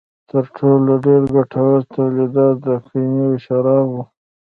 [0.29, 3.95] تر ټولو ډېر ګټور تولیدات د ګنیو شراب و.